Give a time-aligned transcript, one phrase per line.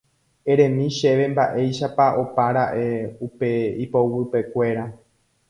[0.53, 2.85] Eremi chéve mba'éichapa opara'e
[3.27, 3.49] upe
[3.85, 4.85] ipoguypekuéra